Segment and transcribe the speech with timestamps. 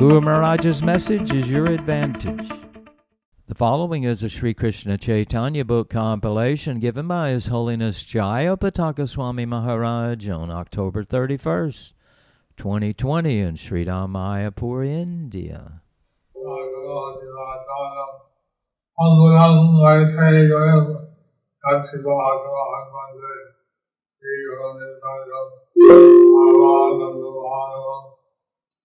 [0.00, 2.48] Guru Maharaj's message is your advantage.
[3.48, 9.06] The following is a Sri Krishna Chaitanya book compilation given by His Holiness Jaya Pataka
[9.06, 11.92] Swami Maharaj on October 31st,
[12.56, 15.82] 2020 in Sri Mayapur, India.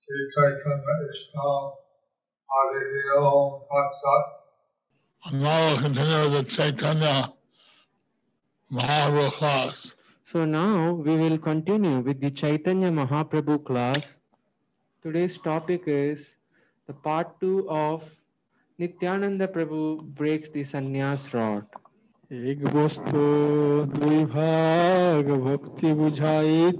[0.08, 0.32] And
[5.42, 7.34] now we'll continue with Chaitanya
[8.72, 9.96] Mahaprabhu class.
[10.24, 14.04] So now we will continue with the Chaitanya Mahaprabhu class.
[15.02, 16.36] Today's topic is
[16.86, 18.04] the part 2 of
[18.78, 21.66] Nityananda Prabhu breaks the sannyas rod.
[22.32, 23.20] एक वस्तु
[23.96, 26.72] दुई भाग भक्ति बुझाई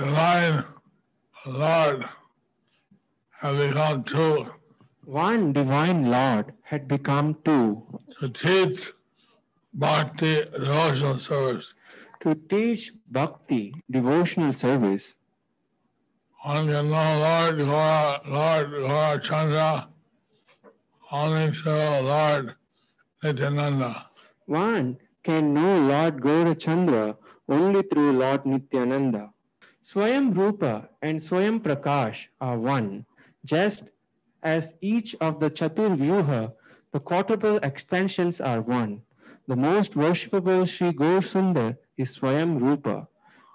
[0.00, 0.58] divine
[1.62, 1.98] Lord
[3.40, 4.36] have become two
[5.26, 7.66] One divine Lord had become two
[8.14, 8.78] to teach
[9.84, 10.34] bhakti
[10.66, 11.68] devotional service.
[12.22, 12.82] to teach
[13.18, 13.62] bhakti,
[13.96, 15.04] devotional service.
[16.38, 19.88] One can know Lord Gora, Lord Gora
[21.09, 22.55] Lord
[23.23, 24.07] Nityananda.
[24.45, 27.15] One can know Lord Gaurachandra
[27.47, 29.31] only through Lord Nityananda.
[29.81, 33.05] Swayam Rupa and Swayam Prakash are one,
[33.45, 33.83] just
[34.43, 36.51] as each of the Chatur Vyuha,
[36.91, 39.01] the quadruple expansions are one.
[39.47, 41.19] The most worshipable Sri Gaur
[41.97, 43.07] is Swayam Rupa,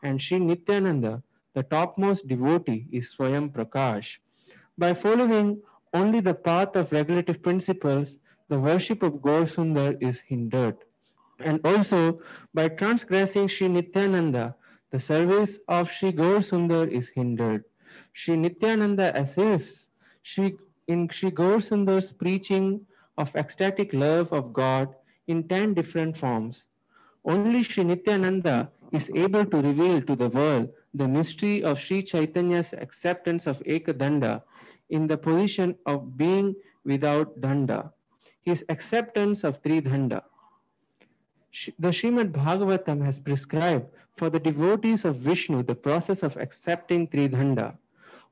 [0.03, 1.23] and Sri Nityananda,
[1.53, 4.17] the topmost devotee, is Swayam Prakash.
[4.79, 5.61] By following
[5.93, 10.77] only the path of regulative principles, the worship of Gaur Sundar is hindered.
[11.41, 12.21] And also,
[12.55, 14.55] by transgressing Sri Nityananda,
[14.91, 17.65] the service of Sri Gaur Sundar is hindered.
[18.13, 19.89] Sri Nityananda assists
[20.23, 20.57] Sri,
[20.89, 22.81] in Sri Gaur Sundar's preaching
[23.19, 24.95] of ecstatic love of God
[25.27, 26.67] in ten different forms.
[27.25, 32.73] Only Sri Nityananda is able to reveal to the world the mystery of Sri Chaitanya's
[32.75, 34.43] acceptance of Ekadanda
[34.93, 36.55] in the position of being
[36.85, 37.91] without danda,
[38.43, 39.81] his acceptance of three
[41.51, 43.87] Sh- The Srimad Bhagavatam has prescribed
[44.17, 47.77] for the devotees of Vishnu the process of accepting Tridhanda.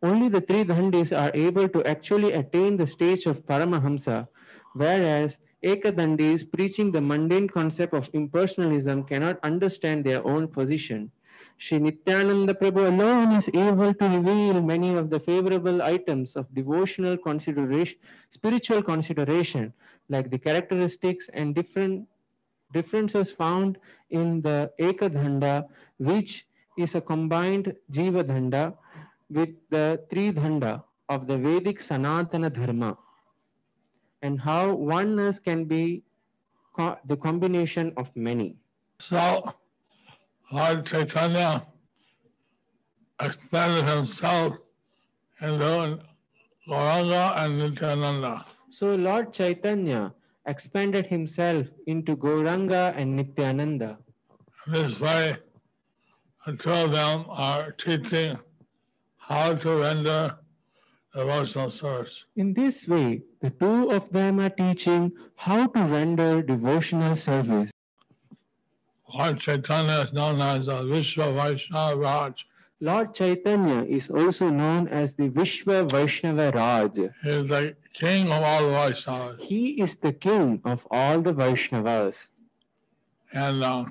[0.03, 4.29] Only the Tridhandis are able to actually attain the stage of Paramahamsa,
[4.75, 11.11] whereas Ekadandis preaching the mundane concept of impersonalism cannot understand their own position.
[11.61, 17.19] Sri Nityananda Prabhu alone is able to reveal many of the favorable items of devotional
[17.19, 17.99] consideration,
[18.31, 19.71] spiritual consideration,
[20.09, 22.09] like the characteristics and different
[22.73, 23.77] differences found
[24.09, 25.67] in the Ekadhanda,
[25.99, 26.47] which
[26.79, 28.73] is a combined Jiva Dhanda
[29.29, 32.97] with the Three Dhanda of the Vedic Sanatana Dharma,
[34.23, 36.03] and how oneness can be
[36.75, 38.57] co- the combination of many.
[38.99, 39.45] So,
[40.53, 41.65] Lord Chaitanya
[43.21, 44.57] expanded himself
[45.41, 46.03] into
[46.69, 48.45] Gauranga and Nityananda.
[48.71, 50.13] So Lord Chaitanya
[50.47, 53.99] expanded himself into Gauranga and Nityananda.
[54.67, 55.37] This way,
[56.47, 58.37] the two of them are teaching
[59.19, 60.37] how to render
[61.15, 62.25] devotional service.
[62.37, 67.70] In this way, the two of them are teaching how to render devotional service.
[69.13, 72.47] Lord Chaitanya is known as the Vishwa Vaishnava Raj.
[72.81, 76.97] Lord Chaitanya is also known as the Vishwa Vaishnava Raj.
[77.23, 79.41] He is the king of all the Vaishnavas.
[79.41, 82.29] He is the king of all the Vaishnavas.
[83.33, 83.85] And uh,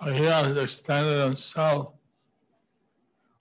[0.00, 1.92] so he has extended himself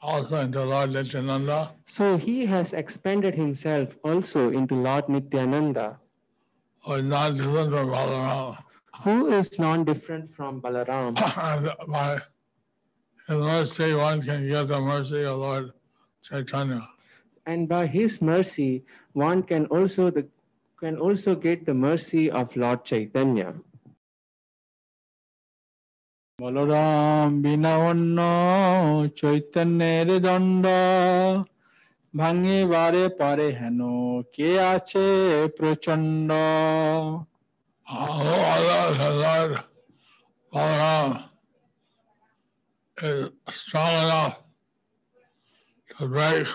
[0.02, 1.72] also into Lord Nityananda.
[1.86, 6.00] So he has expanded himself also into Lord Nityananda,
[6.90, 8.65] is not different from Balaram.
[9.03, 11.17] who is non-different from Balaram.
[11.19, 12.21] And by
[13.29, 15.73] his mercy, one can get the mercy of Lord
[16.23, 16.83] Chaitanya.
[17.47, 20.25] and by his mercy one can also the
[20.81, 23.49] can also get the mercy of lord chaitanya
[26.39, 28.19] Balaram বিনা অন্য
[29.21, 30.65] চৈতন্যের দণ্ড
[32.15, 33.81] ভাঙিবারে পারে হেন
[34.35, 35.07] কে আছে
[35.59, 37.34] প্রচন্ড Although
[37.89, 39.65] Allah has Lord
[40.53, 41.25] Balaram
[43.03, 44.39] is strong enough
[45.99, 46.47] to break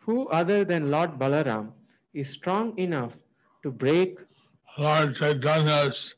[0.00, 1.72] Who other than Lord Balaram
[2.12, 3.16] is strong enough
[3.62, 4.18] to break
[4.78, 6.14] Lord Chaitanya's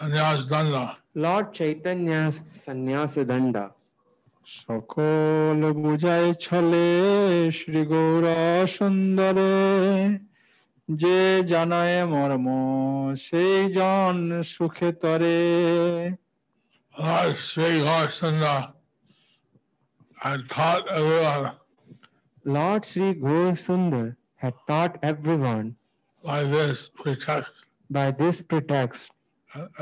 [0.00, 0.96] sannyas danda?
[1.14, 3.70] Lord Chaitanya's sannyasa danda?
[4.60, 6.86] সকল বুঝাই ছলে
[7.58, 8.24] শ্রী গৌর
[8.76, 9.54] সুন্দরে
[11.02, 11.18] যে
[11.50, 12.46] জানায় মর্ম
[13.26, 14.16] সেই জন
[14.52, 15.40] সুখে তরে
[17.06, 18.56] Lord Sri Gaurasunda
[20.24, 21.46] had taught everyone
[22.56, 24.08] Lord Sri Gaur Sundar
[24.42, 25.66] had taught everyone
[26.28, 27.54] by this pretext.
[27.96, 29.04] by this pretext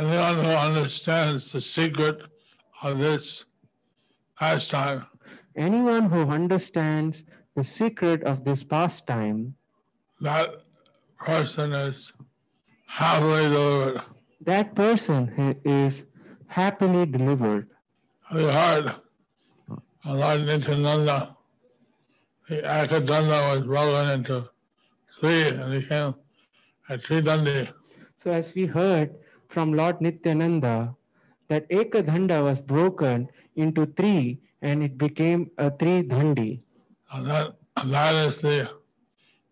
[0.02, 2.18] Anyone who understands the secret
[2.86, 3.24] of this
[4.40, 5.02] pastime
[5.56, 7.24] anyone who understands
[7.54, 9.54] the secret of this pastime,
[10.20, 10.48] that
[11.19, 12.13] person is
[12.87, 14.01] happily delivered.
[14.41, 16.03] that person he- is
[16.47, 17.67] happily delivered.
[18.33, 18.95] We heard
[20.05, 21.35] Lord Nityananda,
[22.49, 24.49] the Akadanda was broken into
[25.19, 26.15] three and became
[26.89, 27.71] a Tridandi.
[28.17, 29.15] So, as we heard
[29.49, 30.95] from Lord Nityananda,
[31.49, 36.59] that Ekadhanda was broken into three and it became a three dhandi.
[37.11, 38.69] And that, and that is the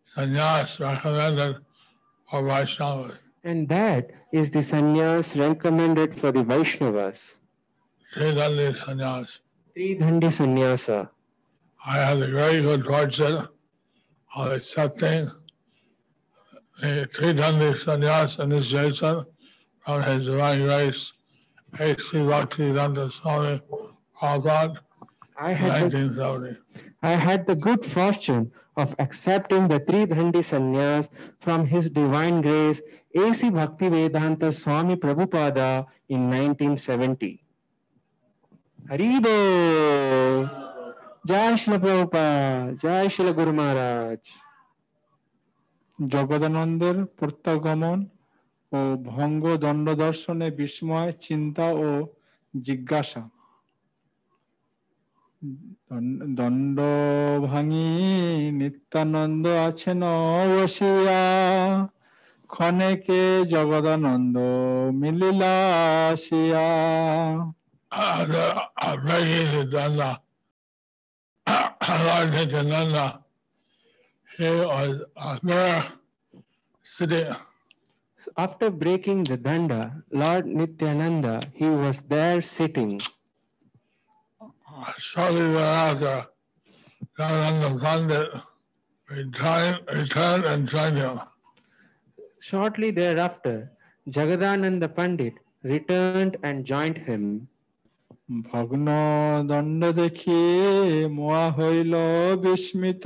[0.06, 1.58] sannyas recommended
[2.30, 3.18] for Vaishnavas.
[3.44, 7.36] And that is the sannyas recommended for the Vaishnavas.
[8.14, 9.40] Tridandi sannyas.
[9.74, 11.10] Three dhandi sannyasa.
[11.86, 13.48] I had the very good fortune
[14.36, 15.32] of accepting
[16.82, 19.26] the Tridandi sannyas initiation
[19.84, 21.14] from His Divine Grace,
[21.80, 22.18] A.C.
[22.18, 23.62] Bhaktivedanta Swami
[24.20, 24.78] Prabhupada,
[25.38, 26.60] I had, the, 1970.
[27.05, 31.09] I had the good fortune of accepting the three dhandi sannyas
[31.41, 32.81] from His Divine Grace
[33.15, 33.51] A.C.
[33.51, 37.43] Bhaktivedanta Swami Prabhupada in 1970.
[38.91, 39.37] Haribo!
[41.27, 42.81] Jai Shila Prabhupada!
[42.81, 44.21] Jai Shila Guru Maharaj!
[45.99, 47.99] জগদানন্দের প্রত্যাগমন
[48.73, 48.79] ও
[49.11, 51.89] ভঙ্গ দণ্ড দর্শনে বিস্ময় চিন্তা ও
[52.55, 53.23] জিজ্ঞাসা
[55.91, 56.79] দণ্ড- দণ্ড
[57.49, 57.91] ভাঙি
[58.61, 60.03] নিত্যানন্দ আছেন
[60.53, 61.23] বসিয়া
[62.53, 63.21] ক্ষণেকে
[63.53, 64.37] জগদানন্দ
[65.01, 65.57] মিলিলা
[66.13, 66.69] আসিয়া
[67.93, 68.49] After
[68.83, 70.11] uh, breaking the danda,
[72.03, 73.07] Lord Nityananda,
[74.39, 75.85] he was uh, there
[76.85, 77.29] sitting
[78.19, 83.01] So after breaking the danda, Lord Nityananda, he was there sitting.
[84.75, 86.27] Uh, Shortly thereafter,
[87.19, 88.29] Nityananda Pandit
[89.09, 91.21] returned, returned and joined him.
[92.41, 93.71] Shortly thereafter,
[94.09, 97.49] Jagadananda Pandit returned and joined him.
[98.51, 98.89] ভগ্ন
[99.51, 100.41] দণ্ড দেখি
[101.17, 101.95] মোয়া হইল
[102.43, 103.05] বিস্মিত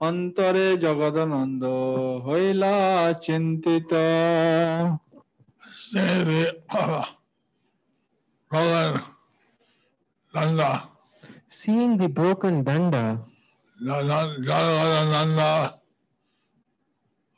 [0.00, 1.62] অন্তরে জগদানন্দ
[2.26, 2.74] হইলা
[3.26, 3.92] চিন্তিত
[5.86, 7.04] Seeing the uh,
[8.50, 8.96] Roland
[10.33, 10.87] Nanda,
[11.49, 13.19] Seeing the broken danda,
[13.81, 15.79] Jagadananda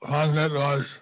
[0.04, 1.00] Pandit was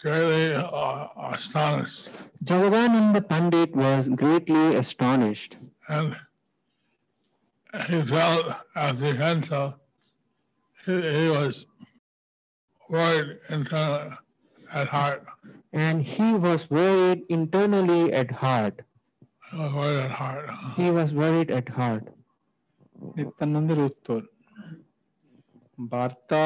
[0.00, 2.10] greatly uh, astonished.
[2.44, 5.56] Jagadananda Pandit was greatly astonished.
[5.88, 6.16] and
[7.88, 9.74] he felt apprehensive.
[10.84, 11.66] He, he was
[12.88, 14.16] worried internally
[14.72, 15.26] at heart.
[15.72, 18.85] And he was worried internally at heart.
[19.51, 20.49] He was worried at heart.
[20.77, 22.05] He was worried at heart.
[23.17, 24.21] নিত্যানন্দের উত্তর
[25.91, 26.45] বার্তা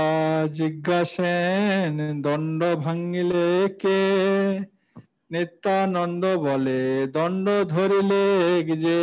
[0.59, 1.93] জিজ্ঞাসেন
[2.25, 3.47] দণ্ড ভাঙিলে
[3.81, 3.99] কে
[5.33, 6.81] নিত্যানন্দ বলে
[7.15, 8.25] দণ্ড ধরিলে
[8.83, 8.99] যে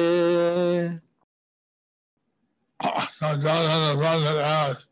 [3.18, 4.86] So Jagannath Pandit asked,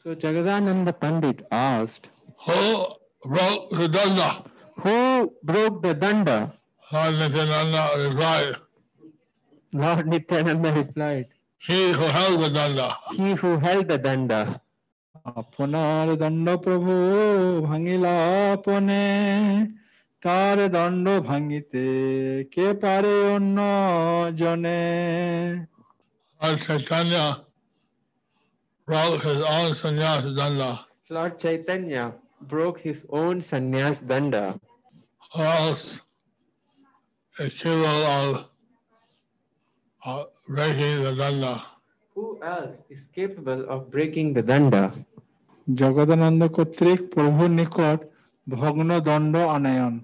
[0.00, 2.04] So Jagadananda Pandit asked,
[2.46, 2.60] Who
[3.24, 4.30] broke the danda?
[4.82, 4.96] Who
[5.42, 6.38] broke the danda?
[6.92, 8.56] Lord Nityananda replied,
[9.72, 12.96] Lord Nityananda replied, He who held the danda.
[13.12, 14.60] He who held the danda.
[15.40, 16.94] আপনার দণ্ড প্রভু
[17.68, 18.14] ভাঙিলা
[18.54, 19.04] আপনে
[20.24, 21.86] তার দণ্ড ভাঙিতে
[22.54, 23.58] কে পারে অন্য
[24.40, 24.82] জনে
[26.40, 27.24] Lord Chaitanya
[28.88, 30.70] broke his own sannyas danda.
[31.16, 32.04] Lord Chaitanya
[32.52, 34.44] broke his own sannyas danda.
[35.32, 35.86] Who else
[37.39, 38.45] is capable of
[40.01, 41.61] uh, breaking the danda.
[42.15, 44.83] Who else is capable of breaking the danda?
[45.67, 47.99] Jagadananda কর্তৃক প্রভুর নিকট
[48.47, 49.95] ভগ্ন দণ্ড anion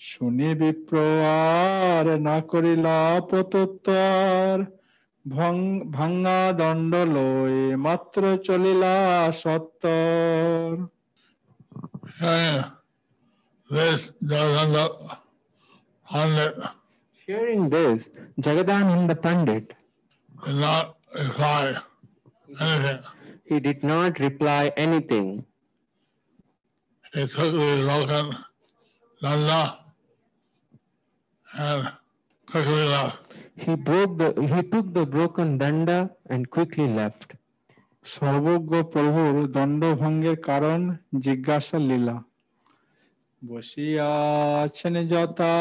[0.00, 0.94] শুনি বিপ্র
[1.48, 2.96] আর না করিলা
[3.30, 4.54] প্রত্যুত্তর
[5.24, 8.96] ভং- ভাঙা দণ্ড লই মাত্র চলিলা
[9.32, 10.68] সত্তর
[13.70, 14.84] this, Jagananda
[16.09, 16.55] Pandit
[17.25, 18.09] Hearing this,
[18.39, 19.73] Jagadananda Pandit,
[20.45, 21.81] did not reply
[22.59, 23.03] anything.
[23.45, 25.45] he did not reply anything.
[27.13, 28.35] He took the broken
[29.21, 29.77] danda
[31.57, 31.91] and
[32.47, 33.19] quickly left.
[33.55, 37.33] He broke the he took the broken danda and quickly left.
[38.13, 40.79] সর্বজ্ঞ প্রভুর দণ্ড ভঙ্গের কারণ
[41.25, 42.15] জিজ্ঞাসা লীলা
[43.41, 45.55] বসিয়াছেন যথা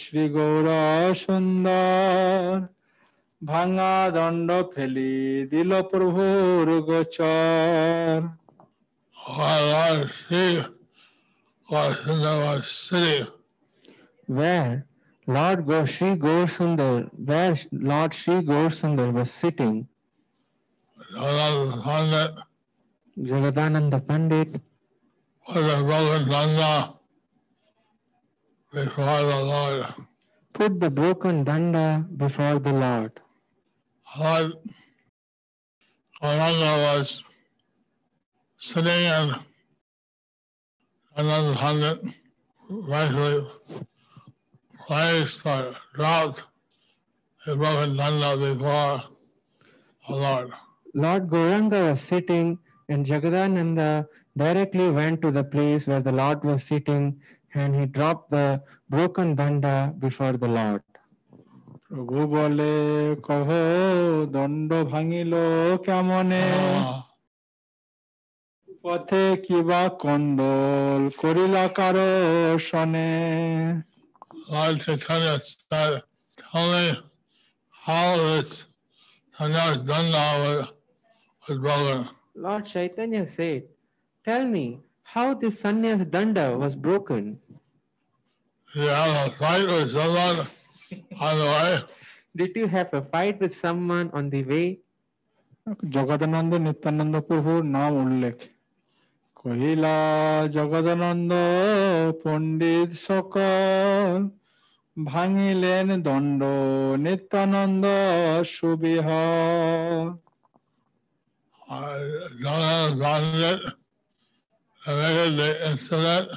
[0.00, 0.66] শ্রী গৌর
[1.22, 2.50] সুন্দর
[3.42, 5.14] ভাঙা দণ্ড ফেলি
[5.52, 8.20] দিল প্রভুর গোচর
[9.16, 10.64] While Lord Shiv
[11.68, 13.26] was in the city,
[14.28, 14.86] Where
[15.26, 19.88] Lord Go Sri Gaurasundar, where Lord Sri Gaurasundar was sitting,
[20.98, 22.32] Jagannath Pandit
[23.16, 24.60] Jagadananda Pandit
[25.55, 26.93] a broken danda
[28.71, 29.85] before the Lord.
[30.53, 33.19] put the broken danda before the Lord.
[34.19, 34.53] Lord
[36.21, 37.23] Gauranga was
[38.57, 39.35] sitting and
[41.17, 41.99] Jagannath Pandit
[42.69, 43.47] rightly
[44.85, 46.43] placed or dropped
[47.45, 49.01] his broken danda before
[50.07, 50.51] the Lord.
[50.93, 54.05] Lord Gauranga was sitting and Jagadananda
[54.38, 57.04] directly went to the place where the Lord was sitting
[57.54, 60.82] and he dropped the broken danda before the Lord.
[61.90, 62.74] প্রভু বলে
[63.28, 63.48] কহ
[64.34, 65.32] দণ্ড ভাঙিল
[65.86, 66.46] কেমনে
[66.86, 67.00] Uh,
[68.84, 72.10] পথে কিবা কন্দল করিলা কারো
[72.68, 73.10] শনে
[74.54, 76.02] Lord Chaitanya said,
[76.40, 76.86] tell me
[77.84, 78.50] how this
[79.36, 80.58] sannyas danda was,
[81.44, 82.00] was broken.
[82.44, 83.62] Lord Chaitanya said,
[84.24, 87.38] Tell me how this sannyas danda was broken.
[88.70, 90.46] You have a fight with someone
[91.20, 91.82] on the way.
[92.34, 94.66] Did you have a fight with someone on the way?
[95.94, 98.36] Jagadananda Nityananda প্রভুর নাম উল্লেখ
[99.38, 99.96] কহিলা
[100.56, 101.32] জগদানন্দ
[102.22, 104.18] পণ্ডিত সকল
[104.96, 106.40] ভাঙিলেন দণ্ড
[107.04, 107.84] Nityananda
[108.54, 110.04] সুবিহর
[114.86, 116.28] Uh, Jagannath Pandit narrated the incident,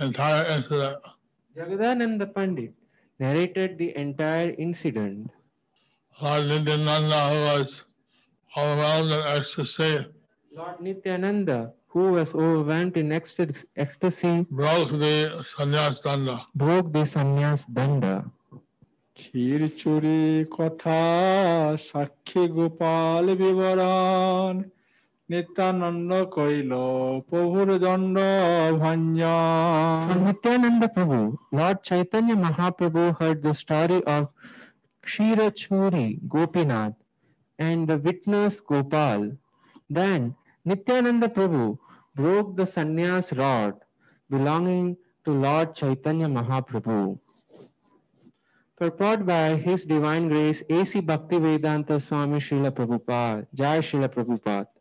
[0.00, 0.98] entire incident.
[1.56, 2.74] Jagadananda Pandit
[3.20, 5.30] narrated the entire incident.
[6.20, 7.84] Lord Nityananda, who was
[8.56, 10.06] overwhelmed in ecstasy,
[10.54, 16.44] Lord Nityananda, who was overwhelmed in ecst- ecstasy, broke the sannyas danda.
[16.54, 18.30] broke the sannyas danda.
[19.14, 21.00] ক্ষীর চুরি কথা
[21.88, 24.54] সাক্ষী গোপাল বিবরণ
[25.32, 26.72] নিত্যানন্দ কইল
[27.28, 28.16] প্রভুর দণ্ড
[28.68, 31.22] From Bhanjan Nityananda Prabhu,
[31.58, 34.22] Lord Chaitanya Mahaprabhu heard the story of
[35.06, 36.96] Kshira Churi Gopinath
[37.68, 39.20] and the witness Gopal.
[39.96, 40.20] Then
[40.68, 41.66] Nityananda Prabhu
[42.20, 43.74] broke the sannyas rod
[44.34, 44.86] belonging
[45.24, 47.00] to Lord Chaitanya Mahaprabhu.
[48.80, 50.92] Purport by His Divine Grace A.C.
[51.10, 54.72] Bhaktivedanta Swami Srila Prabhupada, Jai Srila Prabhupada.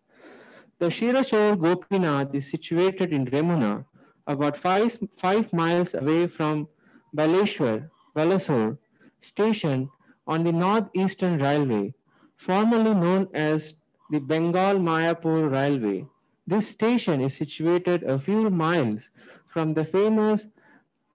[0.78, 3.84] The Shirachor Gopinath is situated in Remuna,
[4.22, 6.68] about five, five miles away from
[7.14, 8.76] Baleshwar, Balasore
[9.20, 9.88] station
[10.26, 11.94] on the Northeastern Railway,
[12.36, 13.74] formerly known as
[14.10, 16.06] the Bengal Mayapur Railway.
[16.46, 19.08] This station is situated a few miles
[19.46, 20.46] from the famous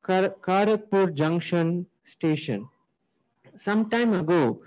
[0.03, 2.67] Kar- Kharagpur Junction station.
[3.57, 4.61] Some time ago,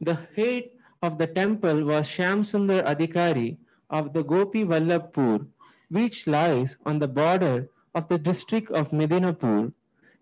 [0.00, 0.64] the head
[1.02, 3.56] of the temple was Shamsundar Adhikari
[3.92, 5.46] of the Gopi Vallabhpur,
[5.90, 9.72] which lies on the border of the district of Medinapur.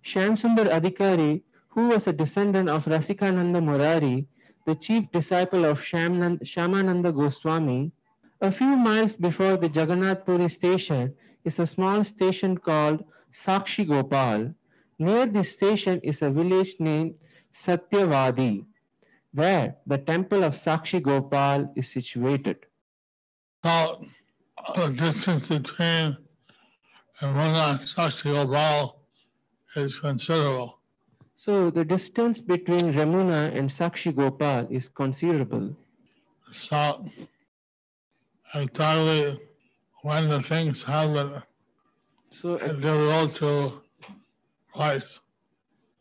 [0.05, 4.27] Shamsundar Adhikari, who was a descendant of Rasikananda Murari,
[4.67, 7.93] the chief disciple of Shamnan- Shamananda Goswami,
[8.41, 14.53] a few miles before the Jagannath Puri station is a small station called Sakshi Gopal.
[14.99, 17.15] Near this station is a village named
[17.55, 18.65] Satyavadi,
[19.33, 22.67] where the temple of Sakshi Gopal is situated.
[23.63, 23.97] Uh,
[24.69, 26.17] about the distance between
[27.23, 28.97] and Sakshi Gopal
[29.77, 30.79] is considerable.
[31.35, 35.77] So the distance between Remuna and Sakshi Gopal is considerable.
[36.53, 37.05] So
[38.55, 39.39] exactly
[40.03, 41.43] when the things happen,
[42.31, 43.81] So, difficult to
[44.77, 45.19] write.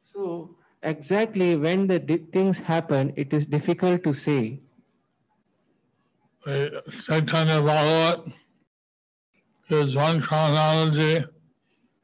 [0.04, 2.00] so exactly when the
[2.32, 4.62] things happen, it is difficult to say.
[6.46, 8.34] The Chaitanya Bhagavat
[9.68, 11.26] gives one chronology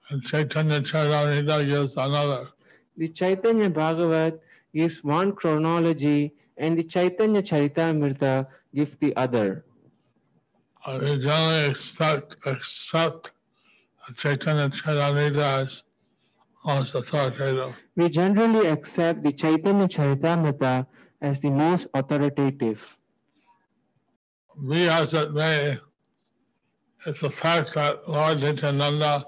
[0.10, 2.50] and Chaitanya Charitamrita gives another.
[2.98, 4.42] The Chaitanya Bhagavat
[4.74, 9.64] gives one chronology and the Chaitanya Charitamrita gives the other.
[10.86, 13.32] Uh, We generally accept, accept
[14.16, 15.84] Chaitanya Charitamrita as
[16.66, 17.76] most authoritative.
[17.96, 20.86] We generally accept the Chaitanya Charitamrita
[21.22, 22.98] as the most authoritative.
[24.64, 25.78] Be as it may,
[27.06, 29.26] it's the fact that Lord Nityananda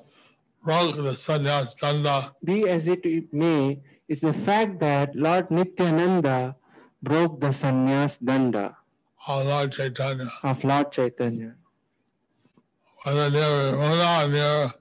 [0.64, 3.04] broke the sannyas danda Be as it
[3.34, 6.56] may, it's the fact that Lord Nityananda
[7.04, 8.76] broke the sannyas danda
[9.28, 10.32] of Lord Chaitanya.
[10.44, 11.56] of Lord Chaitanya.
[13.04, 14.74] Whether near Remuna or near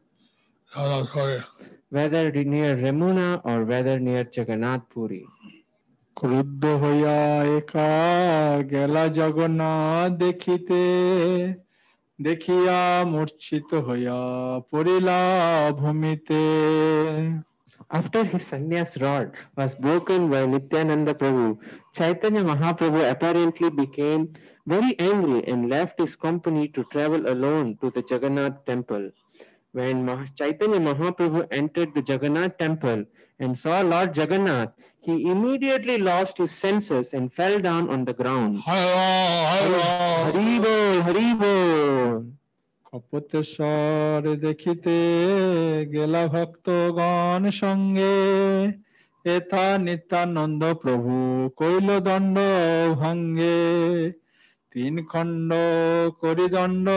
[0.74, 1.44] Janakpuri.
[1.90, 5.26] whether near Remuna or whether near Jagannath Puri.
[6.19, 7.17] ক্রুদ্ধ হইয়া
[7.59, 7.91] একা
[8.71, 10.81] গেলা জগন্নাথ দেখিতে
[12.19, 12.79] দেখিয়া
[13.11, 14.19] মূর্ছিত হইয়া
[14.71, 15.19] পড়িলা
[15.79, 16.41] ভূমিতে
[17.99, 21.47] After his sannyas rod was broken by Nityananda Prabhu,
[21.97, 24.21] Chaitanya Mahaprabhu apparently became
[24.65, 29.11] very angry and left his company to travel alone to the Jagannath temple.
[29.76, 33.04] When Mah- Chaitanya Mahaprabhu entered the Jagannath temple
[33.40, 38.60] and saw Lord Jagannath, he immediately lost his senses and fell down on the ground.
[38.64, 39.04] Hello,
[39.54, 39.84] hello.
[40.26, 42.24] Haribol, Haribol.
[42.88, 44.96] কপতেশ্বর দেখিতে
[45.94, 48.16] গেলা ভক্তগণ সঙ্গে
[49.24, 51.14] এথা নিত্যানন্দ প্রভু
[51.60, 52.36] কইল দণ্ড
[53.00, 53.60] ভঙ্গে
[54.75, 55.49] তিন খণ্ড
[56.21, 56.87] করি দণ্ড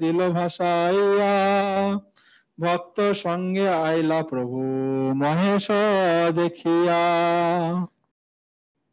[0.00, 1.34] দিল ভাষাইয়া
[2.58, 4.60] ভক্ত সঙ্গে আইলা প্রভু
[5.22, 5.66] মহেশ
[6.38, 7.02] দেখিয়া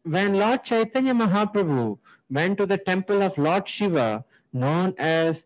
[0.05, 1.99] When Lord Chaitanya Mahaprabhu
[2.31, 4.09] went to the temple of Lord Shiva,
[4.53, 5.45] known as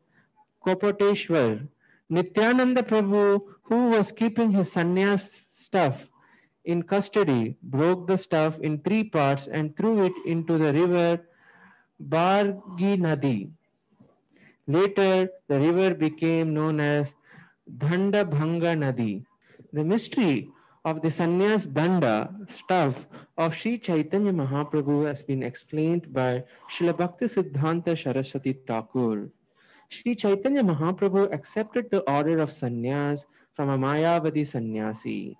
[0.64, 1.68] Kopoteshwar,
[2.10, 3.26] Nityananda Prabhu,
[3.64, 6.08] who was keeping his sannyas stuff
[6.66, 11.10] in custody, broke the stuff in three parts and threw it into the river
[12.01, 13.51] Bargi Nadi.
[14.67, 17.15] Later, the river became known as
[17.79, 19.25] Dandabhanga Nadi.
[19.73, 20.51] The mystery
[20.85, 23.07] of the sannyas danda stuff
[23.37, 29.29] of Sri Chaitanya Mahaprabhu has been explained by Srila Bhakti Siddhanta Saraswati Thakur.
[29.91, 35.37] Sri Chaitanya Mahaprabhu accepted the order of sannyas from a Mayavadi sannyasi.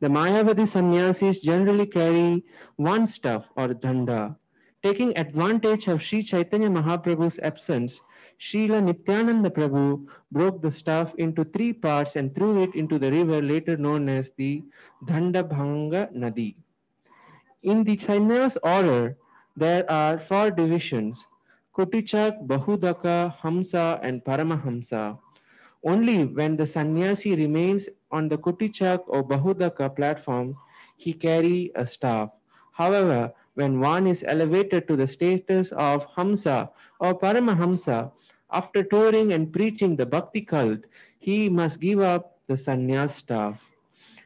[0.00, 2.42] The Mayavadi sannyasis generally carry
[2.76, 4.36] one staff or danda.
[4.82, 8.00] Taking advantage of Sri Chaitanya Mahaprabhu's absence,
[8.38, 13.42] Srila Nityananda Prabhu broke the staff into three parts and threw it into the river
[13.42, 14.62] later known as the
[15.04, 16.54] Dandabhanga Nadi.
[17.62, 19.16] In the sannyas order,
[19.56, 21.26] there are four divisions
[21.74, 25.18] Kutichak, Bahudaka, Hamsa, and Paramahamsa.
[25.84, 30.54] Only when the sannyasi remains on the Kutichak or Bahudaka platform,
[30.96, 32.30] he carry a staff.
[32.72, 38.12] However, when one is elevated to the status of Hamsa or Paramahamsa,
[38.52, 40.78] after touring and preaching the Bhakti cult,
[41.18, 43.66] he must give up the sannyas staff.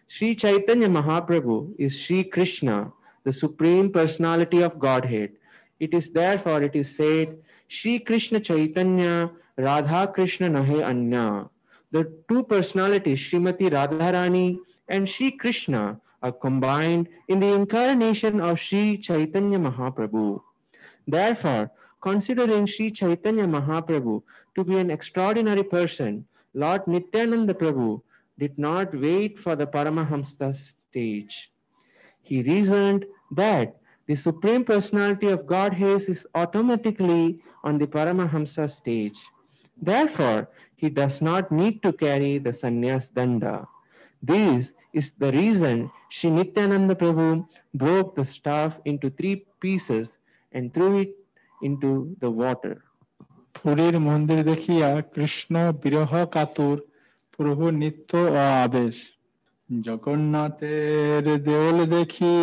[0.09, 2.92] Sri Chaitanya Mahaprabhu is Sri Krishna,
[3.25, 5.33] the Supreme Personality of Godhead.
[5.81, 11.49] It is therefore it is said, Sri Krishna Chaitanya Radha Krishna Nahe Anya.
[11.90, 18.97] The two personalities, Srimati Radharani and Sri Krishna, are combined in the incarnation of Sri
[18.97, 20.41] Chaitanya Mahaprabhu.
[21.07, 24.23] Therefore, considering Sri Chaitanya Mahaprabhu
[24.55, 28.03] to be an extraordinary person, Lord Nityananda Prabhu
[28.39, 31.51] did not wait for the Paramahamsa stage.
[32.23, 39.19] He reasoned that the Supreme Personality of Godhead is automatically on the Paramahamsa stage.
[39.81, 43.67] Therefore, he does not need to carry the sannyas danda.
[44.23, 50.18] This is the reason Sri Nityananda Prabhu broke the staff into three pieces
[50.53, 51.12] and threw it
[51.61, 52.75] into the water.
[53.57, 56.79] পুরীর মন্দির দেখিয়া কৃষ্ণ বিরহ কাতুর
[57.35, 58.11] প্রভু নিত্য
[58.62, 58.96] আবেশ
[59.68, 62.35] জগন্নাথের দেওল দেখি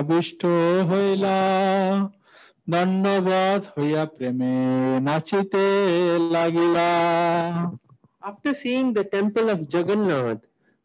[0.00, 0.42] আবিষ্ট
[0.90, 1.38] হইলা
[2.72, 4.56] দণ্ডবাদ হইয়া প্রেমে
[5.06, 5.66] নাচিতে
[6.34, 6.90] লাগিলা
[8.22, 10.42] After seeing the temple of Jagannath,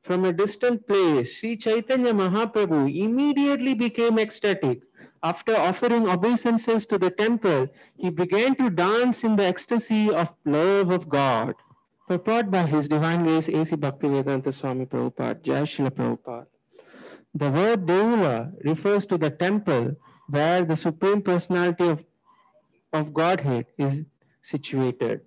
[0.07, 4.81] from a distant place, Sri Chaitanya Mahaprabhu immediately became ecstatic.
[5.21, 7.67] After offering obeisances to the temple,
[7.97, 11.55] he began to dance in the ecstasy of love of God.
[12.07, 13.75] Purport by His Divine Grace A.C.
[13.75, 16.47] Bhaktivedanta Swami Prabhupada, Jai Srila Prabhupada.
[17.35, 19.97] The word Devula refers to the temple
[20.29, 22.05] where the Supreme Personality of,
[22.93, 24.05] of Godhead is
[24.41, 25.26] situated.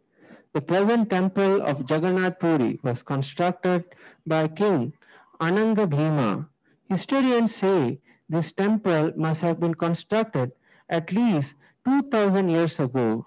[0.53, 3.85] The present temple of Jagannath Puri was constructed
[4.27, 4.93] by King
[5.41, 6.49] Ananga Bhima.
[6.89, 10.51] Historians say this temple must have been constructed
[10.89, 13.25] at least 2000 years ago.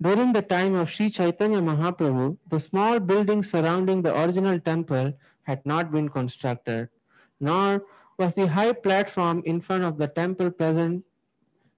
[0.00, 5.64] During the time of Sri Chaitanya Mahaprabhu, the small buildings surrounding the original temple had
[5.66, 6.88] not been constructed,
[7.38, 7.84] nor
[8.16, 11.04] was the high platform in front of the temple present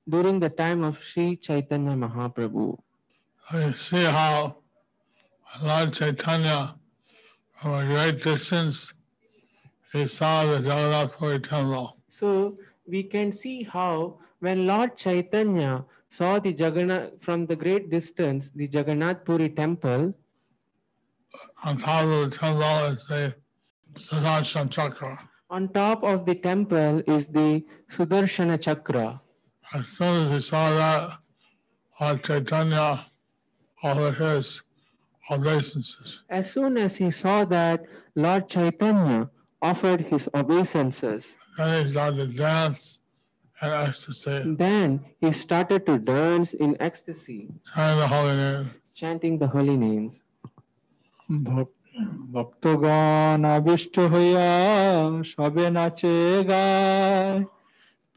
[0.08, 2.78] during the time of Sri Chaitanya Mahaprabhu.
[3.52, 4.56] We see how
[5.62, 6.74] Lord Chaitanya,
[7.60, 8.92] from a great distance,
[9.92, 11.96] he saw the Jagannath Puri temple.
[12.08, 18.50] So we can see how when Lord Chaitanya saw the Jagannath from the great distance,
[18.54, 20.14] the Jagannath Puri temple,
[21.64, 23.34] On top of the temple is the
[23.94, 25.18] Sudarshan Chakra.
[25.50, 29.20] on top of the temple is the Sudarshana Chakra.
[29.72, 31.18] As soon as he saw that,
[32.00, 33.06] Lord Chaitanya
[33.82, 34.62] offered his
[35.29, 36.23] obeisances.
[36.29, 37.77] As soon as he saw that,
[38.15, 39.29] Lord Chaitanya
[39.61, 41.35] offered his obeisances.
[41.57, 42.99] Then he started to dance
[43.63, 44.89] in ecstasy, Then
[45.21, 48.65] he started to dance in ecstasy, chanting the holy name.
[48.99, 50.13] chanting the holy names.
[51.47, 51.77] ভক-
[52.35, 54.49] ভক্তগণ আবিষ্ট হইয়া
[55.31, 56.15] সবে নাচে
[56.49, 57.37] গায়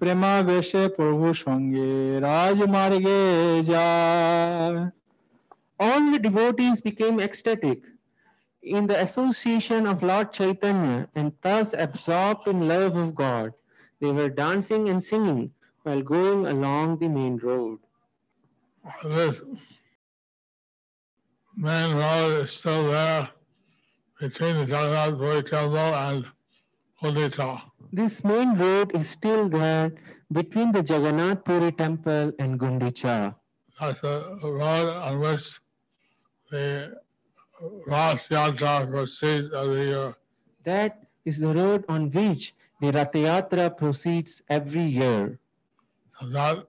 [0.00, 1.90] প্রেমাবেশে প্রভু সঙ্গে
[2.28, 3.22] রাজমার্গে
[3.72, 4.78] যায়
[5.79, 7.83] all the devotees became ecstatic
[8.63, 13.53] in the association of Lord Chaitanya and thus absorbed in love of God.
[13.99, 15.51] They were dancing and singing
[15.83, 17.79] while going along the main road.
[19.03, 19.43] This
[21.55, 23.29] main road is still there
[24.19, 26.25] between the Jagannath Puri temple and
[27.03, 27.61] Udita.
[27.93, 29.93] This main road is still there
[30.31, 33.35] between the Jagannath Puri temple and Gundicha.
[33.79, 35.59] That's the road on which
[36.49, 36.99] the
[37.85, 40.15] Rath Yatra proceeds every year.
[40.63, 45.39] That is the road on which the Rath Yatra proceeds every year.
[46.21, 46.67] That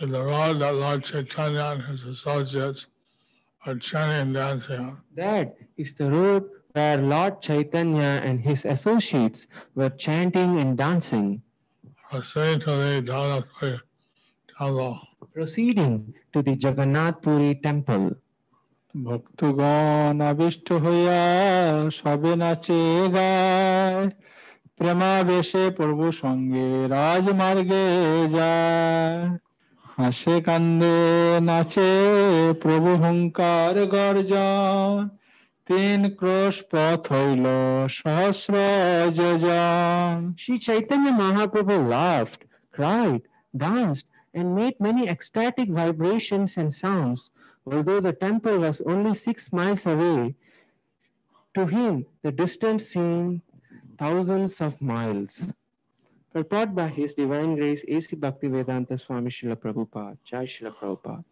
[0.00, 2.86] is the road that Lord Chaitanya and his associates
[3.66, 5.00] are chanting and dancing on.
[5.14, 11.40] That is the road where Lord Chaitanya and his associates were chanting and dancing,
[12.10, 13.80] to the
[14.56, 15.00] Temple.
[15.34, 18.06] proceeding to the Jagannath Puri temple.
[18.94, 21.22] ভক্তগণ আবিষ্ট হইয়া
[21.98, 22.82] সবে নাচে
[23.14, 24.02] গায়
[24.78, 27.86] প্রেমাবেশে প্রভু সঙ্গে রাজমার্গে
[28.36, 29.18] যায়
[29.84, 30.98] হাসে কান্দে
[31.48, 31.90] নাচে
[32.62, 34.94] প্রভু হুঙ্কার গর্জন
[35.66, 37.46] তিন ক্রোশ পথ হইল
[37.98, 38.54] সহস্র
[39.18, 42.42] যোজন Sri Chaitanya Mahaprabhu laughed,
[42.74, 43.22] cried,
[43.54, 47.30] danced, and made many ecstatic vibrations and sounds,
[47.66, 50.34] although the temple was only six miles away.
[51.54, 53.40] To him, the distance seemed
[53.96, 55.46] thousands of miles.
[56.32, 58.16] Purport by His Divine Grace A.C.
[58.16, 61.24] Bhaktivedanta Swami Srila Prabhupada, Jai Srila Prabhupada.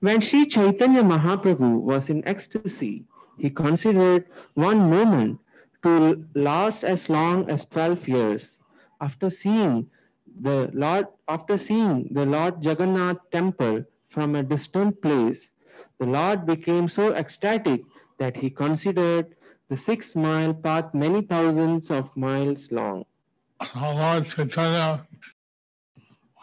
[0.00, 3.04] When Sri Chaitanya Mahaprabhu was in ecstasy,
[3.36, 5.38] he considered one moment
[5.82, 8.58] to last as long as 12 years.
[9.00, 9.90] After seeing
[10.40, 15.50] the Lord, after seeing the Lord Jagannath temple from a distant place,
[15.98, 17.82] the Lord became so ecstatic
[18.18, 19.34] that he considered
[19.68, 23.04] the six mile path many thousands of miles long.
[23.74, 25.06] Lord Chaitanya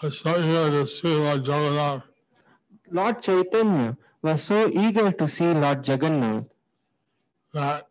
[0.02, 2.04] was so eager to see Lord Jagannath
[2.92, 6.46] Lord Chaitanya was so eager to see Lord Jagannath
[7.54, 7.88] that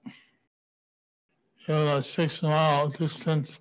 [1.68, 3.60] even a six mile distance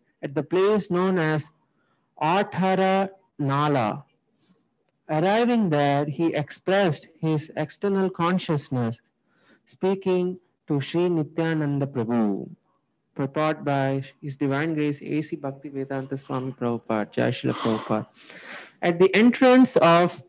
[0.23, 1.49] at the place known as
[2.21, 4.03] Athara Nala.
[5.09, 8.99] Arriving there, he expressed his external consciousness,
[9.65, 12.49] speaking to Sri Nityananda Prabhu,
[13.15, 15.35] purport by His Divine Grace A.C.
[15.35, 18.07] Bhaktivedanta Swami Prabhupada, Jai Srila Prabhupada.
[18.81, 20.21] At the entrance of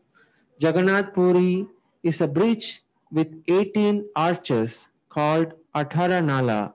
[0.59, 1.67] Jagannath Puri
[2.03, 6.73] is a bridge with 18 arches called Athara Nala.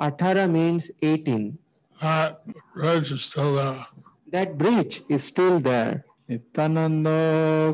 [0.00, 1.58] Athara means 18.
[2.01, 2.41] That
[2.73, 3.85] bridge is still there.
[4.31, 6.05] That bridge is still there.
[6.29, 7.07] Nityananda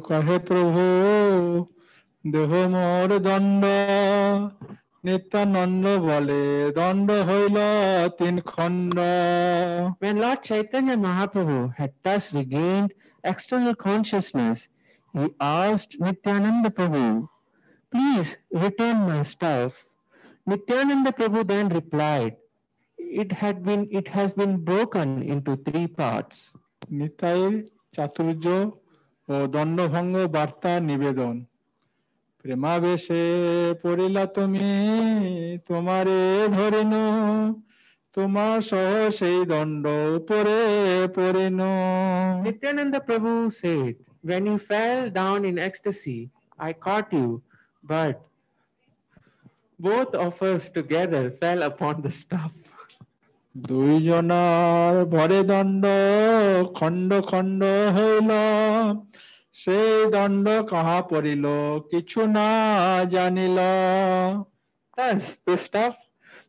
[0.08, 0.86] কহে প্রভু
[2.34, 3.64] দেহ মোর দণ্ড
[5.06, 6.44] নিত্যানন্দ বলে
[6.78, 7.58] দণ্ড হইল
[8.20, 8.98] তিন খণ্ড
[10.02, 12.92] When Lord Chaitanya Mahaprabhu had thus regained
[13.32, 14.58] external consciousness,
[15.16, 15.26] he
[15.62, 17.08] asked Nityananda Prabhu,
[17.92, 18.30] Please
[18.64, 19.72] return my stuff.
[20.50, 22.34] Nityananda Prabhu then replied,
[23.16, 26.38] It had been it has been broken into three parts.
[27.00, 27.54] নিতাইর
[27.96, 28.46] চাতুর্য
[29.30, 31.36] ও দণ্ডভঙ্গ বার্তা নিবেদন
[32.42, 33.24] প্রেমাবেশে
[33.84, 34.70] পড়িলা তুমি
[35.68, 36.20] তোমারে
[36.58, 36.94] ধরিন
[38.16, 39.86] তোমার সহ সেই দণ্ড
[40.18, 40.60] উপরে
[41.18, 41.60] পড়িন
[42.46, 46.20] Nityananda Prabhu said, When you fell down in ecstasy,
[46.60, 47.42] I caught you,
[47.84, 48.16] but
[49.80, 52.54] both of us together fell upon the stuff.
[53.68, 55.84] দুইজনার ভরে দণ্ড
[56.78, 57.62] খণ্ড খণ্ড
[57.96, 58.32] হইল
[59.62, 61.46] সেই দণ্ড কাহা পড়িল
[61.92, 62.50] কিছু না
[63.14, 63.60] জানিল
[64.98, 65.96] Thus, the stuff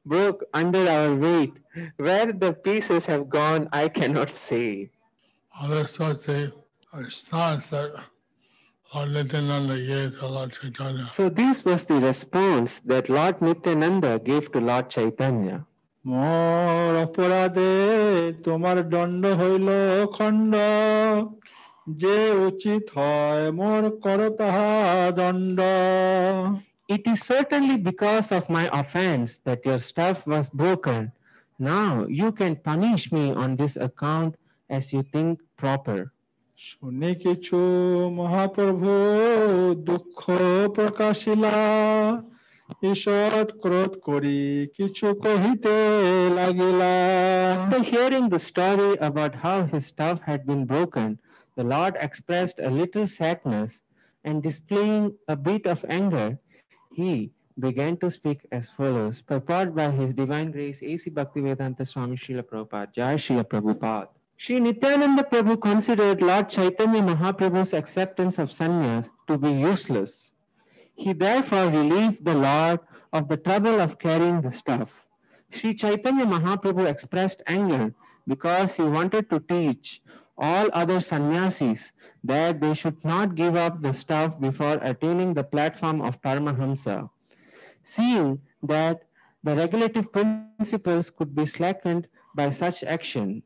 [0.05, 1.55] broke under our weight.
[1.97, 4.91] Where the pieces have gone, I cannot say.
[5.59, 6.53] All this was the
[6.93, 7.93] response that
[8.93, 11.09] Lord Nityananda gave to Lord Chaitanya.
[11.11, 15.65] So, this was the response that Lord Nityananda gave to Lord Chaitanya.
[16.08, 17.74] মোর অপরাধে
[18.46, 19.70] তোমার দণ্ড হইল
[20.16, 20.54] খণ্ড
[22.02, 22.18] যে
[22.50, 24.72] উচিত হয় মোর কর তাহা
[25.20, 25.60] দণ্ড
[26.90, 31.02] It is certainly because of my offense that your stuff was broken.
[31.60, 34.32] Now you can punish me on this account
[34.70, 36.00] as you think proper.
[36.60, 37.60] শুনি কিছু
[38.20, 38.92] মহাপ্রভু
[39.90, 40.20] দুঃখ
[40.78, 41.58] প্রকাশিলা
[42.91, 44.41] ঈষৎ ক্রোধ করি
[44.77, 45.77] কিছু কহিতে
[46.39, 46.95] লাগিলা
[47.55, 51.09] After hearing the story about how his stuff had been broken,
[51.59, 53.71] the Lord expressed a little sadness
[54.27, 55.05] and displaying
[55.35, 56.29] a bit of anger,
[56.99, 57.13] he
[57.59, 61.11] began to speak as follows, purport by His Divine Grace A.C.
[61.11, 64.09] Bhaktivedanta Swami Srila Prabhupada, Jai Srila Prabhupada.
[64.37, 70.33] Sri Nityananda Prabhu considered Lord Chaitanya Mahaprabhu's acceptance of sannyas to be useless.
[70.98, 72.80] he therefore relieved the Lord
[73.14, 75.06] of the trouble of carrying the stuff.
[75.52, 77.94] Sri Chaitanya Mahaprabhu expressed anger
[78.28, 80.02] because he wanted to teach
[80.40, 81.92] all other sannyasis
[82.24, 87.10] that they should not give up the stuff before attaining the platform of Paramahamsa.
[87.84, 89.04] Seeing that
[89.44, 93.44] the regulative principles could be slackened by such action,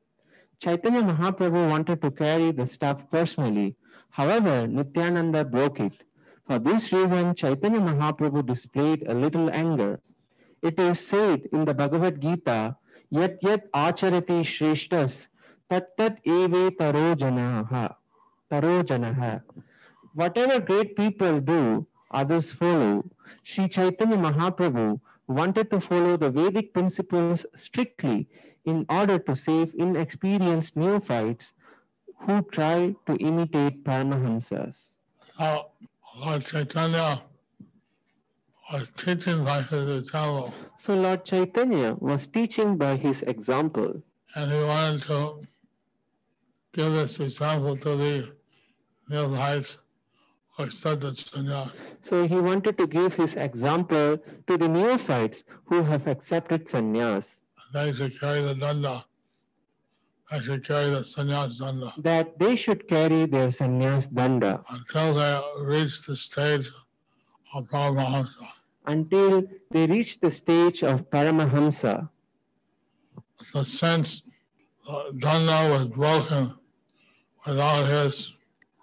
[0.60, 3.76] Chaitanya Mahaprabhu wanted to carry the stuff personally.
[4.10, 6.02] However, Nityananda broke it.
[6.48, 10.00] For this reason, Chaitanya Mahaprabhu displayed a little anger.
[10.62, 12.76] It is said in the Bhagavad Gita,
[13.10, 15.28] yet yet acharati shreshtas
[15.70, 17.96] tat tat eve taro janaha.
[18.50, 19.42] Taro janaha.
[20.14, 23.04] Whatever great people do, others follow.
[23.44, 28.28] Sri Chaitanya Mahaprabhu wanted to follow the Vedic principles strictly
[28.66, 31.54] in order to save inexperienced neophytes
[32.20, 34.90] who try to imitate Paramahamsas.
[35.40, 35.68] Now,
[36.22, 37.24] Lord Chaitanya
[38.72, 44.04] was teaching by his example, So Lord Chaitanya was teaching by his example,
[44.36, 45.48] and he wanted to
[46.74, 48.32] give this example to the
[49.10, 49.80] neophytes
[50.56, 51.72] who accepted sannyas.
[52.04, 57.40] so he wanted to give his example to the neophytes who have accepted sannyas,
[57.74, 59.06] They should carry the danda.
[60.32, 65.66] They should carry the sannyas danda that they should carry their sannyas danda until they
[65.66, 66.70] reach the stage
[67.54, 68.48] of Paramahamsa.
[68.86, 72.10] until they reach the stage of Paramahamsa.
[73.44, 74.22] So since
[74.88, 76.54] uh, danda was broken
[77.46, 78.34] without his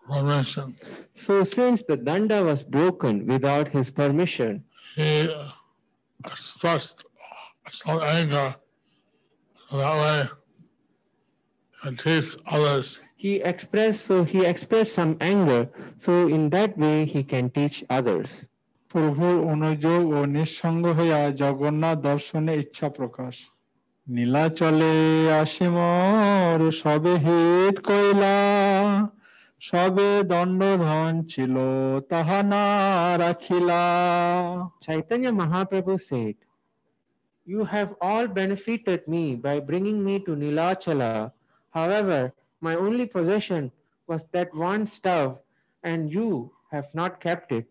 [0.06, 0.76] permission,
[1.14, 4.64] So since the danda was broken without his permission,
[4.96, 5.50] he uh,
[6.26, 7.04] expressed
[7.70, 8.54] some anger
[9.72, 10.28] that way
[11.83, 15.61] and teach others he expressed so he expressed some anger
[15.97, 18.31] so in that way he can teach others
[18.91, 23.35] প্রভুর অনুযোগ ও নিঃসঙ্গ হইয়া জগন্নাথ দর্শনে ইচ্ছা প্রকাশ
[24.07, 24.95] নীলাচলে
[25.41, 28.37] আসিমর সবে হিত কইলা
[29.61, 31.55] সবে দণ্ডধন ছিল
[32.11, 32.65] তাহা না
[33.23, 33.83] রাখিলা
[34.85, 36.35] chaitanya mahaprabhu said
[37.47, 41.13] You have all benefited me by bringing me to Nilachala.
[41.77, 43.71] However, my only possession
[44.07, 45.39] was that one stove,
[45.83, 47.67] and you have not kept it.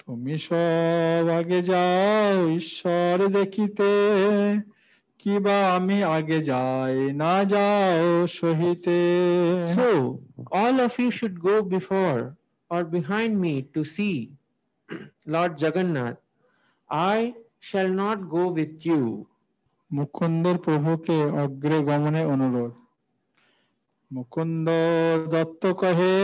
[0.00, 3.90] তুমি সব আগে যাও ঈশ্বর দেখিতে
[5.20, 8.06] কিবা আমি আগে যাই না যাও
[8.38, 8.98] সহিতে
[9.78, 9.88] So,
[10.52, 12.20] all of you should go before
[12.70, 14.16] or behind me to see
[15.26, 16.18] Lord Jagannath.
[16.90, 17.18] I
[17.60, 19.02] shall not go with you.
[19.90, 22.72] মুকুন্দর প্রভুকে অগ্রে গমনে অনুরোধ
[24.15, 24.67] মুকুন্দ
[25.33, 26.15] দত্ত কহে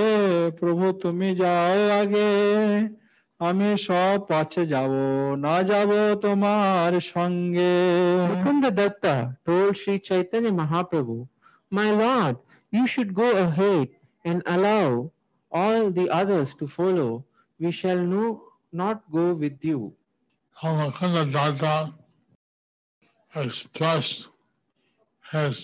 [0.60, 2.32] প্রভু তুমি যাও আগে
[3.40, 4.92] আমি সব পাছে যাব
[5.46, 5.92] না যাব
[6.26, 7.74] তোমার সঙ্গে
[8.30, 11.18] Mukunda Datta told Sri Chaitanya Mahaprabhu,
[11.78, 12.36] My Lord,
[12.76, 13.88] you should go ahead
[14.26, 14.90] and allow
[15.52, 17.12] all the others to follow.
[17.60, 18.26] We shall no,
[18.82, 19.80] not go with you.
[20.60, 21.76] How Mukunda Datta
[23.36, 24.20] expressed
[25.32, 25.56] his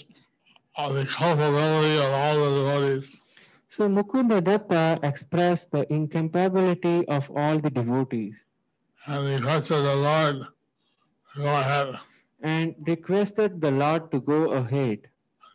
[0.77, 3.21] uh, the culpability of all the devotees.
[3.73, 8.37] So Mukunda Datta expressed the incapability of all the devotees
[9.07, 10.37] and requested the Lord
[11.31, 11.89] to go ahead.
[12.41, 14.99] and requested the Lord to go ahead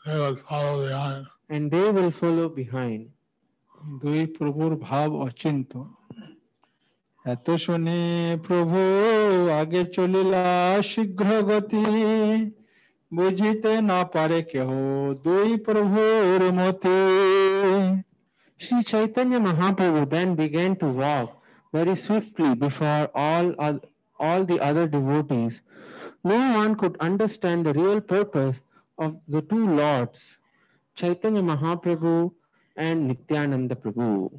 [0.06, 1.26] They would follow behind.
[1.50, 3.02] and they will follow behind.
[4.04, 5.72] দুই প্রভুর ভাব অচিন্ত
[7.26, 8.02] এত শুনি
[8.48, 8.80] প্রভু
[9.62, 10.46] আগে চলিলা
[10.92, 11.84] শীঘ্র গতি
[13.18, 14.70] বুঝিতে না পারে কেহ
[15.28, 17.00] দুই প্রভুর মতি
[18.64, 21.30] Sri Chaitanya Mahaprabhu then began to walk
[21.74, 23.84] very swiftly before all, oth-
[24.20, 25.62] all the other devotees.
[26.24, 28.62] No one could understand the real purpose
[28.98, 30.38] of the two lords,
[30.96, 32.32] Chaitanya Mahaprabhu
[32.78, 34.32] and Nityananda Prabhu.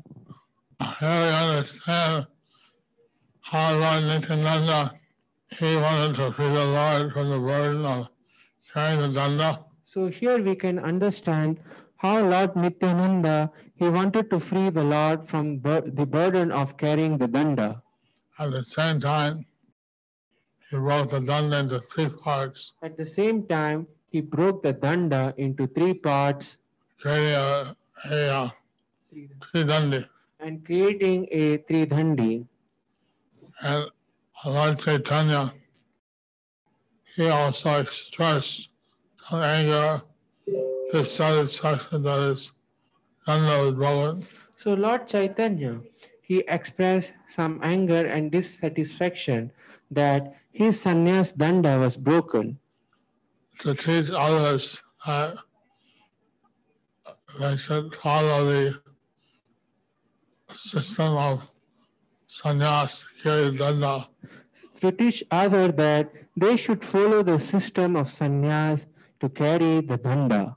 [0.81, 2.27] Here we understand
[3.43, 4.81] how Lord Nityananda,
[5.59, 8.18] he wanted to free the Lord from the burden of carrying the danda.
[9.84, 11.60] so here we can understand
[11.98, 17.18] how Lord Nityananda he wanted to free the Lord from bur- the burden of carrying
[17.18, 17.82] the danda.
[18.38, 19.46] At the same time,
[20.70, 25.34] he broke the danda into three parts, At the same time, he broke the danda
[25.38, 26.58] into three parts
[27.02, 28.54] creating a, a,
[29.52, 30.06] three dandi.
[30.40, 32.46] and creating a tridandi.
[33.62, 33.86] And
[34.46, 35.54] Lord Chaitanya,
[37.20, 38.70] he also expressed
[39.28, 40.02] some anger,
[40.94, 42.54] dissatisfaction that was
[43.28, 44.26] broken.
[44.56, 45.82] So Lord Chaitanya,
[46.22, 49.52] he expressed some anger and dissatisfaction
[49.92, 52.58] that his sannyas danda was broken
[53.60, 55.40] to teach others that
[57.38, 58.82] they should follow the
[60.54, 61.46] system of
[62.30, 64.08] sannyas, carry danda.
[64.82, 68.86] To teach others that they should follow the system of sannyas
[69.20, 70.56] to carry the danda.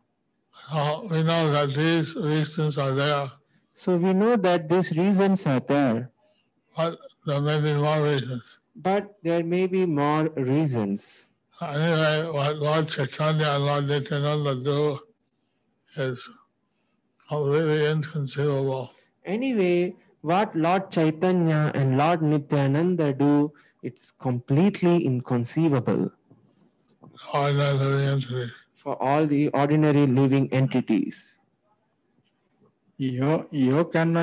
[0.70, 3.30] So uh, we know that these reasons are there,
[3.74, 6.10] So we know that these reasons are there,
[6.76, 8.42] but there may be more reasons.
[8.76, 11.26] but there may be more reasons.
[11.60, 14.98] Anyway, what Lord Chaitanya and Lord Nityananda do
[15.96, 16.28] is
[17.28, 18.90] completely inconceivable.
[19.24, 23.52] Anyway, what Lord Chaitanya and Lord Nityananda do,
[23.83, 26.03] it's completely inconceivable
[27.33, 28.51] Ordinary living entities.
[28.75, 31.17] for all the ordinary living entities.
[32.99, 33.19] ইহ
[33.63, 34.15] ইহ কেন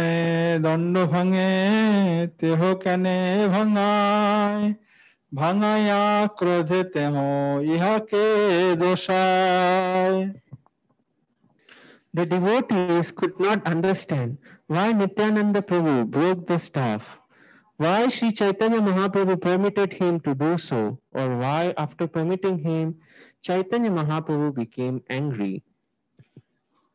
[0.64, 1.50] দণ্ড ভাঙে
[2.40, 3.04] তেহ কেন
[3.54, 4.64] ভাঙায়
[5.32, 6.02] ভাঙায়া
[6.38, 7.14] ক্রোধে তেহ
[7.74, 8.26] ইহাকে
[8.80, 10.18] দোষায়
[12.14, 14.30] The devotees could not understand
[14.68, 17.02] why Nityananda Prabhu broke the staff,
[17.79, 22.95] Why Sri Chaitanya Mahaprabhu permitted him to do so, or why, after permitting him,
[23.41, 25.55] Chaitanya Mahaprabhu became angry.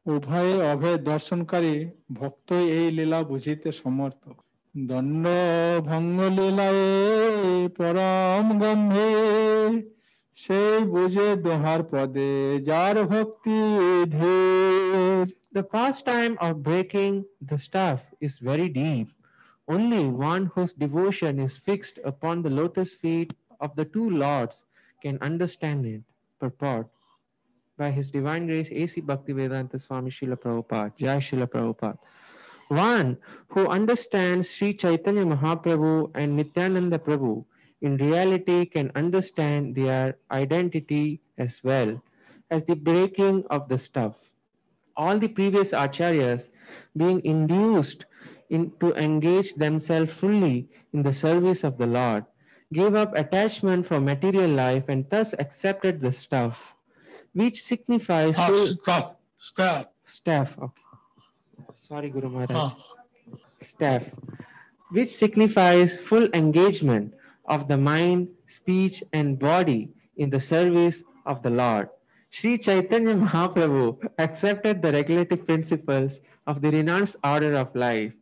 [0.06, 1.74] উভয়ে অভয় দর্শনকারী
[2.18, 4.22] ভক্তই এই লীলা বুঝিতে সমর্থ
[4.74, 5.24] দণ্ড
[5.88, 6.82] ভঙ্গ লীলায়
[7.78, 9.72] পরম গম্ভীর
[10.38, 12.32] সেই বুঝে দোহার পদে
[12.68, 13.58] যার ভক্তি
[14.16, 15.26] ধীর
[15.56, 17.14] The pastime of breaking
[17.50, 19.08] the staff is very deep.
[19.68, 24.64] Only one whose devotion is fixed upon the lotus feet of the two lords
[25.02, 26.02] can understand it.
[26.40, 26.88] Purport
[27.76, 29.02] by His Divine Grace A.C.
[29.02, 31.98] Bhaktivedanta Swami Srila Prabhupada, Jai Srila Prabhupada.
[32.68, 37.44] One who understands Sri Chaitanya Mahaprabhu and Nityananda Prabhu
[37.80, 42.02] in reality can understand their identity as well
[42.50, 44.16] as the breaking of the stuff.
[44.96, 46.48] all the previous acharyas
[46.96, 48.06] being induced
[48.50, 52.24] in, to engage themselves fully in the service of the Lord,
[52.72, 56.74] gave up attachment for material life and thus accepted the stuff,
[57.32, 59.86] which signifies not full stuff, staff.
[60.04, 60.56] staff.
[60.60, 60.72] oh,
[61.74, 62.72] Sorry, Guru Maharaj.
[63.62, 64.04] Staff,
[64.90, 67.14] which signifies full engagement
[67.46, 71.88] of the mind, speech, and body in the service of the Lord.
[72.30, 78.12] Sri Chaitanya Mahaprabhu accepted the regulative principles of the renounced order of life.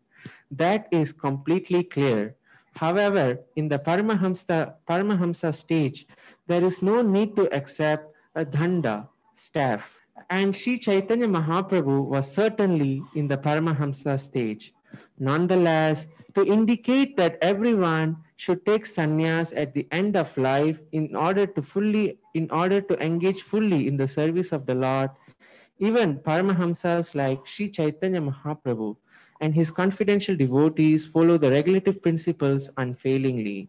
[0.52, 2.36] That is completely clear.
[2.74, 6.06] However, in the Paramahamsa, Paramahamsa stage,
[6.46, 9.96] there is no need to accept a danda, staff.
[10.28, 14.74] And Sri Chaitanya Mahaprabhu was certainly in the Paramahamsa stage.
[15.18, 21.46] Nonetheless, to indicate that everyone should take sannyas at the end of life in order
[21.46, 25.10] to fully in order to engage fully in the service of the Lord,
[25.78, 28.96] even Paramahamsas like Sri Chaitanya Mahaprabhu
[29.42, 33.68] and his confidential devotees follow the regulative principles unfailingly.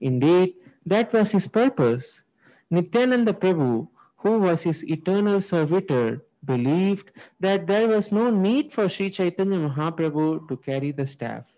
[0.00, 0.54] Indeed,
[0.86, 2.22] that was his purpose.
[2.70, 3.86] Nityananda Prabhu,
[4.16, 10.48] who was his eternal servitor, believed that there was no need for Sri Chaitanya Mahaprabhu
[10.48, 11.54] to carry the staff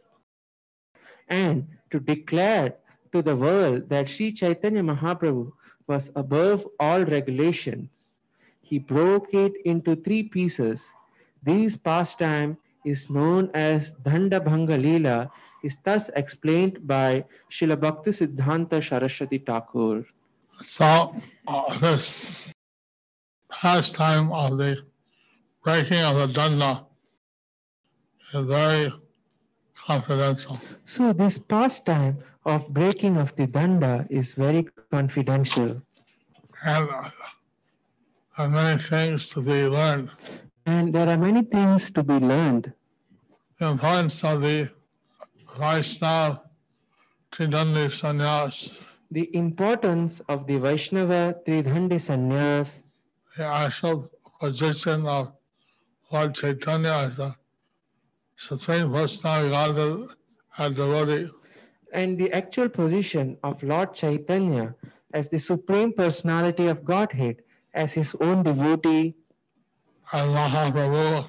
[1.28, 2.74] and to declare
[3.12, 5.52] to the world that Sri Chaitanya Mahaprabhu
[5.86, 7.90] was above all regulations.
[8.60, 10.90] He broke it into three pieces.
[11.44, 15.30] These pastime is known as Danda Bhanga Leela,
[15.62, 20.04] is thus explained by Srila Bhakti Siddhanta Saraswati Thakur.
[20.62, 21.14] So
[21.48, 22.14] uh, this
[23.50, 24.84] pastime of the
[25.62, 26.86] breaking of the danda
[28.32, 28.92] is very
[29.74, 30.60] confidential.
[30.84, 35.82] So this pastime of breaking of the danda is very confidential.
[36.64, 37.10] And uh,
[38.36, 40.10] there are many things to be learned.
[40.66, 42.72] And there are many things to be learned.
[43.58, 44.68] The importance of the
[45.56, 46.42] Vaishnava
[47.32, 48.70] Tridandi Sannyas,
[49.12, 52.82] The importance of the Vaishnava Tridandi Sannyas,
[53.36, 54.10] the actual
[54.40, 55.32] position of
[56.10, 57.34] Lord Chaitanya as the
[58.36, 60.10] Supreme Personality Godhead
[60.58, 61.30] as devotee,
[61.92, 64.74] and the actual position of Lord Chaitanya
[65.14, 67.42] as the Supreme Personality of Godhead,
[67.74, 69.14] as his own devotee,
[70.12, 71.28] Mahaprabhu,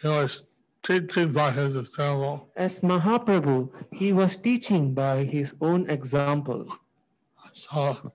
[0.00, 0.42] he was
[0.82, 2.48] teaching by his example.
[2.56, 6.68] as Mahaprabhu, he was teaching by his own example.
[7.52, 8.12] So,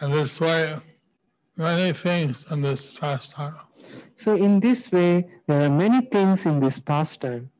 [0.00, 0.78] in this way,
[1.56, 3.54] many things in this pastime.
[4.16, 7.50] So, in this way, there are many things in this pastime.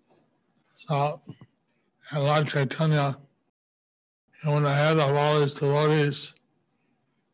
[0.74, 1.20] So,
[2.10, 3.18] and Lord Chaitanya,
[4.42, 6.34] he went ahead of all his devotees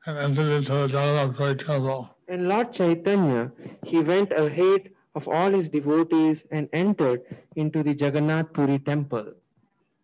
[0.07, 2.14] and entered into the Puri temple.
[2.29, 3.53] And Lord Chaitanya,
[3.85, 7.23] he went ahead of all his devotees and entered
[7.57, 9.35] into the Jagannath Puri temple.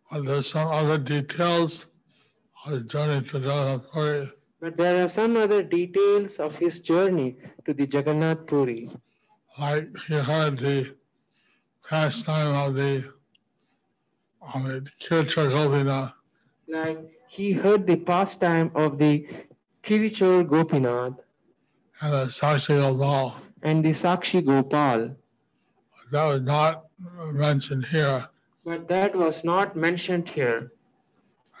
[0.09, 1.87] But there's some other details
[2.65, 4.31] of his journey to Jagannath Puri.
[4.59, 8.89] But there are some other details of his journey to the Jagannath Puri.
[9.57, 10.95] Like he heard the
[11.89, 13.03] pastime of the
[14.53, 16.13] of the Kirchar Gopinath,
[16.67, 19.27] Like he heard the pastime of the
[19.83, 21.13] Kirichor Gopinath
[22.01, 23.35] and the Sakshi Gopal.
[23.63, 25.15] and the Sakshi Gopal.
[26.11, 26.85] That was not
[27.31, 28.27] mentioned here.
[28.65, 30.71] But that was not mentioned here.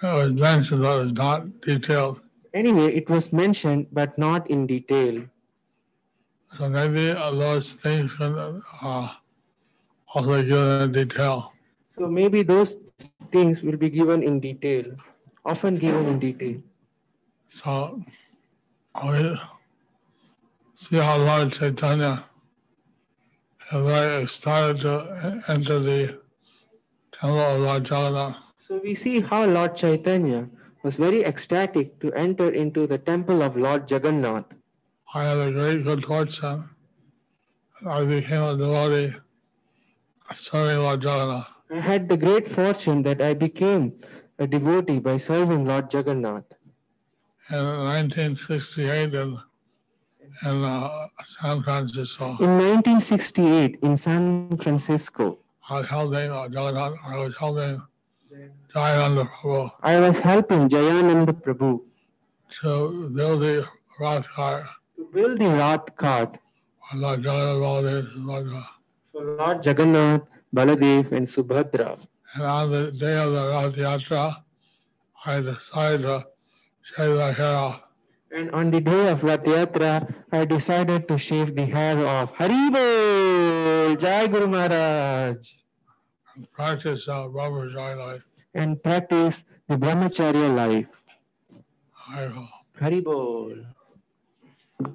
[0.03, 2.21] It was mentioned, but it was not detailed.
[2.53, 5.23] Anyway, it was mentioned, but not in detail.
[6.57, 8.35] So maybe those things can
[8.81, 9.09] uh,
[10.13, 11.53] also given in detail.
[11.97, 12.75] So maybe those
[13.31, 14.85] things will be given in detail,
[15.45, 16.61] often given in detail.
[17.47, 18.01] So
[19.05, 19.37] we
[20.81, 22.25] see how Lord Chaitanya
[23.71, 26.19] very excited to enter the
[27.11, 28.35] temple of Lord Jagannath.
[28.57, 30.49] So we see how Lord Chaitanya
[30.83, 34.45] was very ecstatic to enter into the temple of Lord Jagannath.
[35.13, 36.67] I had a great good fortune.
[37.85, 39.15] I became a devotee
[40.33, 41.47] serving Lord Jagannath.
[41.69, 43.93] I had the great fortune that I became
[44.39, 46.45] a devotee by serving Lord Jagannath.
[47.51, 49.39] in 1968 in, in
[50.43, 52.25] uh, San Francisco.
[52.39, 55.37] In 1968 in San Francisco,
[55.69, 57.81] I was helping uh, Jagannath, I was helping
[58.73, 61.81] Jayananda Prabhu I was helping Jayananda Prabhu
[62.61, 63.67] to build the
[63.99, 66.37] Rath car to build the Rath cart
[66.89, 68.65] for Lord Jagannath Baladev,
[69.11, 70.21] for Lord Jagannath,
[70.55, 71.99] Baladev, and Subhadra.
[72.35, 74.43] And on the day of the Rath Yatra,
[75.25, 76.25] I decided to
[76.81, 77.81] shave the hair off.
[78.33, 82.33] And on the day of Rath Yatra, I decided to shave the hair off.
[82.33, 83.99] Haribol!
[83.99, 85.61] Jai Guru Maharaj!
[86.35, 88.23] and practice uh, life.
[88.53, 90.87] And practice the brahmacharya life.
[92.07, 92.49] I will.
[92.79, 93.65] Haribol.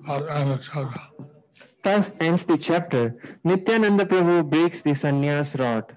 [0.08, 1.02] I'll end the chapter.
[1.84, 3.14] Thus ends the chapter.
[3.44, 5.96] Nityananda Prabhu breaks the sannyas rod.